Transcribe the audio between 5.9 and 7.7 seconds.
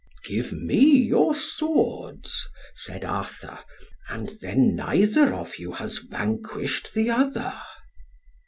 vanquished the other."